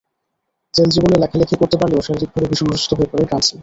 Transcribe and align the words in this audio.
Jail 0.73 0.89
জীবনে 0.95 1.15
লেখালেখি 1.23 1.55
করতে 1.61 1.75
পারলেও 1.79 2.05
শারীরিকভাবে 2.05 2.49
ভীষণ 2.51 2.67
অসুস্থ 2.69 2.91
হয়ে 2.97 3.09
পড়েন 3.11 3.25
গ্রামসি। 3.29 3.55